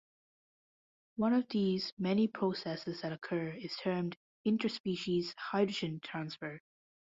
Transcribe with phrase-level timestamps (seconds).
[1.17, 6.59] One of these many processes that occur is termed "interspecies hydrogen transfer".